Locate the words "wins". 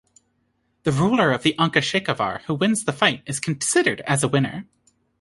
2.55-2.85